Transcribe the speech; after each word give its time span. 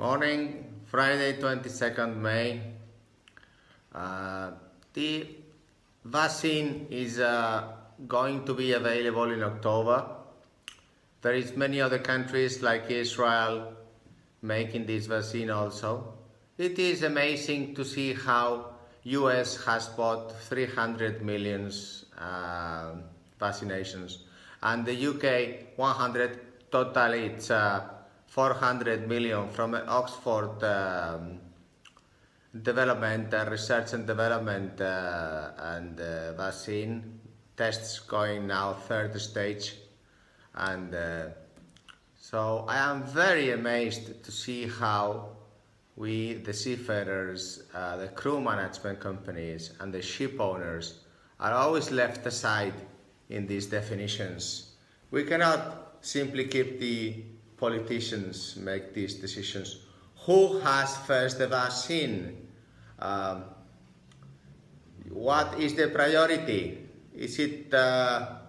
Morning, 0.00 0.64
Friday, 0.86 1.34
22nd 1.34 2.16
May. 2.16 2.62
Uh, 3.94 4.52
the 4.94 5.26
vaccine 6.06 6.86
is 6.88 7.20
uh, 7.20 7.64
going 8.08 8.46
to 8.46 8.54
be 8.54 8.72
available 8.72 9.30
in 9.30 9.42
October. 9.42 10.06
There 11.20 11.34
is 11.34 11.54
many 11.54 11.82
other 11.82 11.98
countries 11.98 12.62
like 12.62 12.90
Israel 12.90 13.74
making 14.40 14.86
this 14.86 15.04
vaccine 15.04 15.50
also. 15.50 16.14
It 16.56 16.78
is 16.78 17.02
amazing 17.02 17.74
to 17.74 17.84
see 17.84 18.14
how 18.14 18.72
US 19.02 19.62
has 19.66 19.88
bought 19.88 20.32
300 20.32 21.20
millions 21.22 22.06
uh, 22.18 22.92
vaccinations 23.38 24.22
and 24.62 24.86
the 24.86 24.96
UK 25.08 25.76
100 25.76 26.40
total 26.72 27.12
it's 27.12 27.50
uh, 27.50 27.99
400 28.30 29.08
million 29.08 29.48
from 29.48 29.74
Oxford 29.74 30.62
um, 30.62 31.40
development 32.62 33.34
uh, 33.34 33.44
research 33.50 33.92
and 33.92 34.06
development 34.06 34.80
uh, 34.80 35.50
and 35.58 36.00
uh, 36.00 36.32
vaccine 36.34 37.18
tests 37.56 37.98
going 37.98 38.46
now 38.46 38.72
third 38.72 39.20
stage. 39.20 39.74
And 40.54 40.94
uh, 40.94 41.24
so 42.14 42.66
I 42.68 42.76
am 42.76 43.02
very 43.02 43.50
amazed 43.50 44.22
to 44.22 44.30
see 44.30 44.68
how 44.68 45.30
we 45.96 46.34
the 46.34 46.54
seafarers 46.54 47.64
uh, 47.74 47.96
the 47.96 48.08
crew 48.08 48.40
management 48.40 49.00
companies 49.00 49.72
and 49.80 49.92
the 49.92 50.02
ship 50.02 50.38
owners 50.38 51.00
are 51.40 51.52
always 51.52 51.90
left 51.90 52.24
aside 52.26 52.74
in 53.28 53.48
these 53.48 53.66
definitions. 53.66 54.76
We 55.10 55.24
cannot 55.24 55.96
simply 56.00 56.44
keep 56.44 56.78
the 56.78 57.24
politicians 57.60 58.56
make 58.56 58.94
these 58.94 59.14
decisions. 59.14 59.84
Who 60.24 60.58
has 60.60 60.96
first 61.04 61.38
the 61.38 61.46
vaccine? 61.46 62.48
Um, 62.98 63.44
what 65.10 65.60
is 65.60 65.74
the 65.74 65.88
priority? 65.88 66.88
Is 67.14 67.38
it 67.38 67.72
uh, 67.72 68.40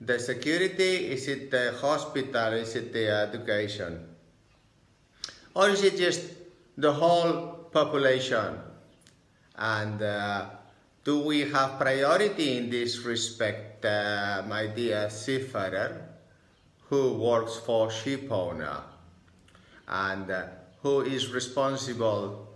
the 0.00 0.18
security? 0.18 1.10
Is 1.10 1.28
it 1.28 1.50
the 1.50 1.74
hospital? 1.80 2.54
Is 2.54 2.76
it 2.76 2.92
the 2.92 3.10
education? 3.10 4.06
Or 5.54 5.68
is 5.68 5.82
it 5.82 5.96
just 5.96 6.22
the 6.76 6.92
whole 6.92 7.68
population? 7.72 8.58
And 9.56 10.00
uh, 10.00 10.46
do 11.04 11.20
we 11.20 11.40
have 11.50 11.78
priority 11.78 12.56
in 12.56 12.70
this 12.70 12.98
respect, 12.98 13.84
uh, 13.84 14.42
my 14.48 14.66
dear 14.66 15.10
seafarer? 15.10 16.11
Who 16.92 17.14
works 17.14 17.56
for 17.56 17.90
ship 17.90 18.30
owner 18.30 18.76
and 19.88 20.30
uh, 20.30 20.42
who 20.82 21.00
is 21.00 21.32
responsible 21.32 22.52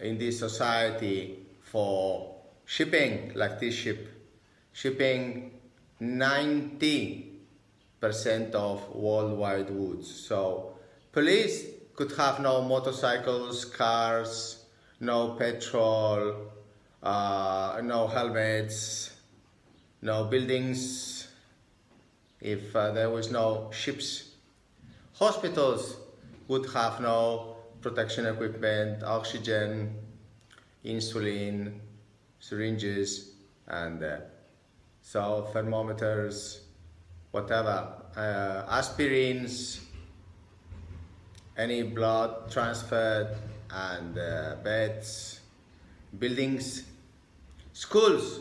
in 0.00 0.16
this 0.16 0.38
society 0.38 1.40
for 1.60 2.36
shipping 2.64 3.32
like 3.34 3.58
this 3.58 3.74
ship. 3.74 4.06
Shipping 4.72 5.50
90 5.98 7.32
percent 7.98 8.54
of 8.54 8.94
worldwide 8.94 9.66
goods. 9.66 10.08
So 10.08 10.76
police 11.10 11.64
could 11.96 12.12
have 12.12 12.38
no 12.38 12.62
motorcycles 12.62 13.64
cars 13.64 14.66
no 15.00 15.30
petrol 15.30 16.52
uh, 17.02 17.80
no 17.82 18.06
helmets 18.06 19.10
no 20.00 20.24
buildings 20.24 21.19
if 22.40 22.74
uh, 22.74 22.90
there 22.92 23.10
was 23.10 23.30
no 23.30 23.70
ships. 23.72 24.32
Hospitals 25.14 25.96
would 26.48 26.66
have 26.70 27.00
no 27.00 27.56
protection 27.80 28.26
equipment, 28.26 29.02
oxygen, 29.02 29.94
insulin, 30.84 31.78
syringes, 32.38 33.32
and 33.68 34.02
uh, 34.02 34.16
so 35.02 35.48
thermometers, 35.52 36.62
whatever, 37.30 37.92
uh, 38.16 38.78
aspirins, 38.78 39.80
any 41.56 41.82
blood 41.82 42.50
transferred, 42.50 43.36
and 43.72 44.18
uh, 44.18 44.56
beds, 44.64 45.40
buildings, 46.18 46.84
schools 47.72 48.40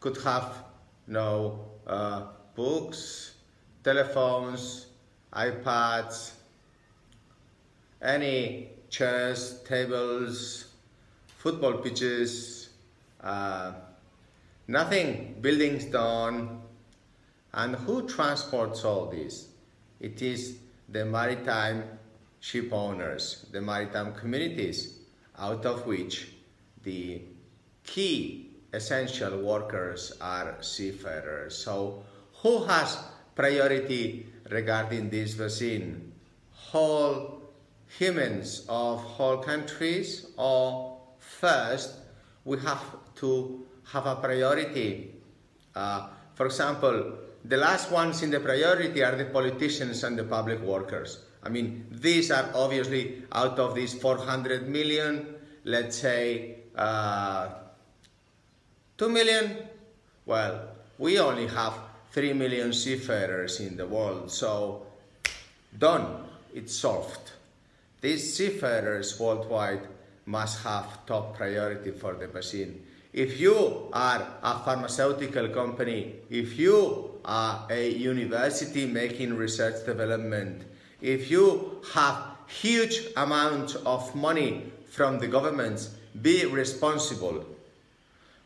could 0.00 0.16
have 0.22 0.64
no 1.06 1.66
uh, 1.86 2.26
books, 2.58 3.34
telephones, 3.84 4.86
iPads, 5.32 6.32
any 8.02 8.70
chairs, 8.90 9.60
tables, 9.62 10.64
football 11.36 11.74
pitches, 11.74 12.70
uh, 13.20 13.72
nothing, 14.66 15.36
buildings 15.40 15.84
done. 15.84 16.60
And 17.54 17.76
who 17.76 18.08
transports 18.08 18.84
all 18.84 19.06
this? 19.06 19.48
It 20.00 20.20
is 20.20 20.58
the 20.88 21.04
maritime 21.04 21.84
ship 22.40 22.72
owners, 22.72 23.46
the 23.52 23.60
maritime 23.60 24.14
communities, 24.14 24.98
out 25.38 25.64
of 25.64 25.86
which 25.86 26.32
the 26.82 27.22
key 27.84 28.50
essential 28.72 29.38
workers 29.38 30.12
are 30.20 30.56
seafarers. 30.60 31.56
So 31.56 32.02
who 32.42 32.64
has 32.64 32.98
priority 33.34 34.26
regarding 34.50 35.10
this 35.10 35.34
vaccine? 35.34 36.12
Whole 36.52 37.42
humans 37.86 38.66
of 38.68 39.00
whole 39.02 39.38
countries 39.38 40.26
or 40.36 40.98
first 41.18 41.94
we 42.44 42.58
have 42.58 42.82
to 43.16 43.66
have 43.92 44.06
a 44.06 44.16
priority. 44.16 45.14
Uh, 45.74 46.08
for 46.34 46.46
example, 46.46 47.18
the 47.44 47.56
last 47.56 47.90
ones 47.90 48.22
in 48.22 48.30
the 48.30 48.40
priority 48.40 49.02
are 49.02 49.16
the 49.16 49.24
politicians 49.26 50.04
and 50.04 50.18
the 50.18 50.24
public 50.24 50.60
workers. 50.60 51.24
I 51.42 51.48
mean, 51.48 51.86
these 51.90 52.30
are 52.30 52.50
obviously 52.54 53.22
out 53.32 53.58
of 53.58 53.74
these 53.74 53.94
400 53.94 54.68
million, 54.68 55.34
let's 55.64 55.96
say 55.96 56.56
uh, 56.76 57.48
2 58.98 59.08
million. 59.08 59.56
Well, 60.26 60.68
we 60.98 61.18
only 61.18 61.46
have 61.46 61.74
3 62.12 62.32
million 62.32 62.72
seafarers 62.72 63.60
in 63.60 63.76
the 63.76 63.86
world. 63.86 64.30
So, 64.30 64.86
done, 65.78 66.24
it's 66.54 66.74
solved. 66.74 67.32
These 68.00 68.34
seafarers 68.34 69.18
worldwide 69.18 69.82
must 70.26 70.62
have 70.62 71.06
top 71.06 71.36
priority 71.36 71.90
for 71.90 72.14
the 72.14 72.26
vaccine. 72.26 72.84
If 73.12 73.40
you 73.40 73.88
are 73.92 74.26
a 74.42 74.58
pharmaceutical 74.60 75.48
company, 75.48 76.16
if 76.30 76.58
you 76.58 77.20
are 77.24 77.66
a 77.70 77.90
university 77.90 78.86
making 78.86 79.34
research 79.34 79.84
development, 79.86 80.62
if 81.00 81.30
you 81.30 81.82
have 81.94 82.36
huge 82.46 83.00
amounts 83.16 83.74
of 83.74 84.14
money 84.14 84.70
from 84.90 85.18
the 85.18 85.26
governments, 85.26 85.90
be 86.22 86.44
responsible. 86.46 87.44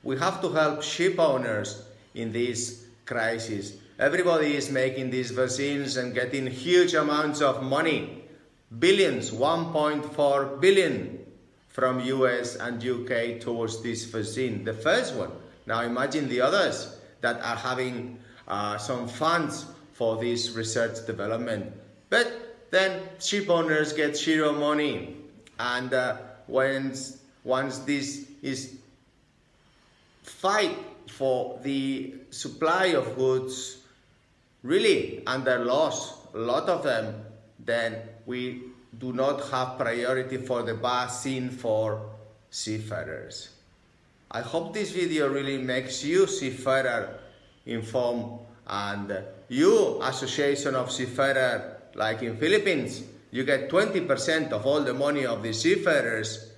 We 0.02 0.18
have 0.18 0.40
to 0.42 0.50
help 0.50 0.82
ship 0.82 1.18
owners 1.18 1.82
in 2.14 2.32
this 2.32 2.84
crisis. 3.04 3.74
Everybody 3.98 4.56
is 4.56 4.70
making 4.70 5.10
these 5.10 5.30
vaccines 5.30 5.96
and 5.96 6.14
getting 6.14 6.46
huge 6.46 6.94
amounts 6.94 7.40
of 7.40 7.62
money, 7.62 8.24
billions, 8.78 9.30
1.4 9.30 10.60
billion 10.60 11.18
from 11.68 12.00
US 12.00 12.56
and 12.56 12.82
UK 12.84 13.40
towards 13.40 13.82
this 13.82 14.04
vaccine, 14.04 14.64
the 14.64 14.74
first 14.74 15.14
one. 15.14 15.30
Now 15.66 15.82
imagine 15.82 16.28
the 16.28 16.40
others 16.40 16.96
that 17.20 17.40
are 17.40 17.56
having 17.56 18.18
uh, 18.48 18.76
some 18.78 19.08
funds 19.08 19.66
for 19.92 20.16
this 20.16 20.50
research 20.50 21.06
development. 21.06 21.72
But 22.10 22.66
then 22.70 23.02
ship 23.20 23.48
owners 23.48 23.92
get 23.92 24.16
zero 24.16 24.52
money. 24.52 25.16
And 25.58 25.94
uh, 25.94 26.16
once, 26.48 27.18
once 27.44 27.78
this 27.78 28.26
is 28.42 28.76
fight 30.22 30.76
for 31.10 31.58
the 31.62 32.14
supply 32.30 32.86
of 32.86 33.16
goods 33.16 33.78
really 34.62 35.22
under 35.26 35.64
loss, 35.64 36.26
a 36.34 36.38
lot 36.38 36.68
of 36.68 36.82
them, 36.82 37.14
then 37.58 37.96
we 38.26 38.62
do 38.98 39.12
not 39.12 39.48
have 39.50 39.78
priority 39.78 40.36
for 40.36 40.62
the 40.62 40.74
vaccine 40.74 41.50
for 41.50 42.10
seafarers. 42.50 43.50
I 44.30 44.40
hope 44.40 44.72
this 44.72 44.92
video 44.92 45.28
really 45.28 45.58
makes 45.58 46.04
you 46.04 46.26
seafarer 46.26 47.18
informed 47.66 48.40
and 48.66 49.22
you 49.48 50.00
association 50.02 50.74
of 50.74 50.90
seafarer 50.90 51.76
like 51.94 52.22
in 52.22 52.36
Philippines 52.36 53.02
you 53.30 53.44
get 53.44 53.68
20% 53.68 54.52
of 54.52 54.66
all 54.66 54.80
the 54.82 54.94
money 54.94 55.26
of 55.26 55.42
the 55.42 55.52
seafarers 55.52 56.52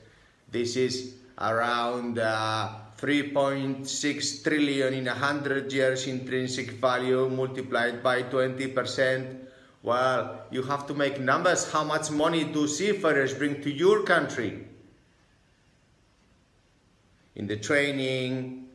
this 0.51 0.77
is 0.77 1.15
around 1.39 2.19
uh, 2.19 2.69
3.6 3.05 4.43
trillion 4.43 4.95
in 4.95 5.05
100 5.05 5.71
years 5.71 6.07
intrinsic 6.07 6.71
value 6.81 7.29
multiplied 7.29 8.03
by 8.03 8.23
20%, 8.23 9.45
Well, 9.83 10.41
you 10.51 10.63
have 10.63 10.87
to 10.87 10.95
make 10.95 11.21
numbers. 11.21 11.71
How 11.71 11.85
much 11.85 12.11
money 12.11 12.45
do 12.45 12.67
seafarers 12.67 13.35
bring 13.35 13.61
to 13.61 13.71
your 13.71 14.05
country? 14.05 14.67
In 17.37 17.47
the 17.47 17.59
training, 17.59 18.69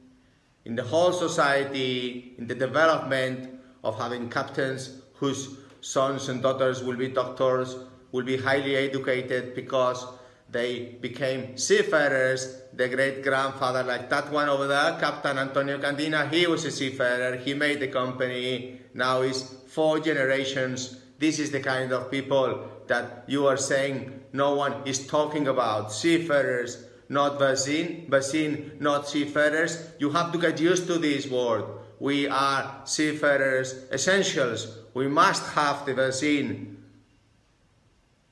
in 0.64 0.76
the 0.76 0.84
whole 0.84 1.12
society, 1.12 2.36
in 2.38 2.46
the 2.46 2.54
development 2.54 3.50
of 3.84 3.98
having 3.98 4.30
captains 4.30 5.02
whose 5.16 5.58
sons 5.82 6.30
and 6.30 6.44
daughters 6.44 6.84
will 6.84 6.98
be 6.98 7.08
doctors, 7.08 7.76
will 8.12 8.24
be 8.24 8.38
highly 8.38 8.76
educated 8.76 9.56
because 9.56 10.06
they 10.52 10.98
became 11.02 11.58
seafarers. 11.58 12.62
The 12.74 12.90
great 12.90 13.24
grandfather, 13.24 13.84
like 13.84 14.10
that 14.10 14.32
one 14.32 14.50
over 14.50 14.68
there, 14.68 14.98
Captain 15.00 15.38
Antonio 15.38 15.78
Candina, 15.78 16.32
he 16.32 16.48
was 16.48 16.66
a 16.66 16.72
seafarer. 16.72 17.36
He 17.36 17.54
made 17.54 17.80
the 17.80 17.88
company. 17.88 18.82
Now 18.94 19.22
is 19.22 19.44
four 19.68 20.00
generations. 20.00 20.98
This 21.20 21.40
is 21.40 21.52
the 21.52 21.60
kind 21.60 21.92
of 21.92 22.10
people 22.10 22.70
that 22.88 23.26
you 23.28 23.46
are 23.48 23.58
saying 23.58 24.24
no 24.34 24.56
one 24.56 24.74
is 24.86 25.06
talking 25.06 25.48
about. 25.48 25.92
Seafarers, 25.92 26.84
not 27.10 27.38
Basin, 27.38 28.06
Basin, 28.10 28.78
not 28.80 29.08
seafarers. 29.08 29.90
You 30.00 30.10
have 30.12 30.32
to 30.32 30.38
get 30.38 30.60
used 30.60 30.88
to 30.88 30.98
this 30.98 31.28
word. 31.30 31.66
We 32.00 32.28
are 32.28 32.82
seafarers 32.86 33.74
essentials. 33.92 34.78
We 34.94 35.08
must 35.08 35.44
have 35.54 35.86
the 35.86 35.94
Basin 35.94 36.78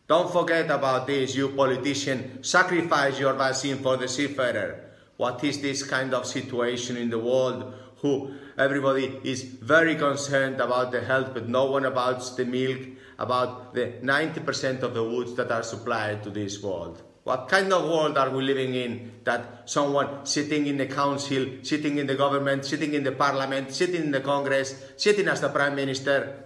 don't 0.07 0.31
forget 0.31 0.71
about 0.71 1.06
this, 1.06 1.36
you 1.36 1.50
politician. 1.50 2.42
Sacrifice 2.42 3.19
your 3.19 3.33
vaccine 3.33 3.77
for 3.80 3.98
the 3.98 4.07
seafarer. 4.07 4.86
What 5.18 5.44
is 5.44 5.62
this 5.62 5.83
kind 5.83 6.13
of 6.13 6.25
situation 6.25 6.95
in 6.95 7.09
the 7.09 7.19
world? 7.19 7.74
Who 7.98 8.31
everybody 8.57 9.19
is 9.24 9.44
very 9.44 9.95
concerned 9.95 10.62
about 10.62 10.94
the 10.94 11.01
health, 11.01 11.33
but 11.33 11.50
no 11.50 11.65
one 11.65 11.83
about 11.83 12.38
the 12.38 12.45
milk, 12.45 12.88
about 13.19 13.74
the 13.74 14.00
90% 14.01 14.81
of 14.83 14.94
the 14.94 15.04
woods 15.04 15.36
that 15.36 15.51
are 15.51 15.63
supplied 15.63 16.24
to 16.24 16.30
this 16.30 16.63
world. 16.63 17.03
What 17.25 17.50
kind 17.50 17.74
of 17.74 17.83
world 17.83 18.18
are 18.18 18.30
we 18.30 18.44
living 18.44 18.75
in 18.75 19.12
that 19.25 19.68
someone 19.69 20.25
sitting 20.25 20.68
in 20.68 20.77
the 20.77 20.86
council, 20.86 21.45
sitting 21.63 21.98
in 21.98 22.07
the 22.07 22.15
government, 22.15 22.63
sitting 22.63 22.94
in 22.94 23.03
the 23.03 23.12
parliament, 23.12 23.74
sitting 23.74 24.03
in 24.03 24.12
the 24.12 24.21
congress, 24.21 24.81
sitting 24.95 25.27
as 25.27 25.42
the 25.42 25.50
prime 25.50 25.75
minister, 25.75 26.45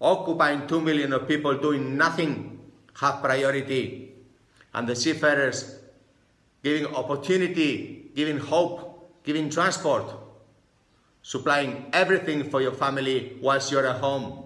occupying 0.00 0.66
two 0.66 0.80
million 0.80 1.12
of 1.12 1.28
people 1.28 1.56
doing 1.58 1.96
nothing 1.96 2.55
have 3.00 3.22
priority. 3.22 4.12
And 4.74 4.88
the 4.88 4.96
seafarers 4.96 5.78
giving 6.62 6.86
opportunity, 6.94 8.10
giving 8.14 8.38
hope, 8.38 9.22
giving 9.24 9.50
transport, 9.50 10.04
supplying 11.22 11.86
everything 11.92 12.50
for 12.50 12.60
your 12.60 12.72
family 12.72 13.36
whilst 13.40 13.70
you're 13.70 13.86
at 13.86 14.00
home. 14.00 14.45